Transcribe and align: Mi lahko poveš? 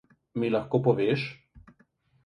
Mi 0.43 0.49
lahko 0.55 0.81
poveš? 0.89 1.29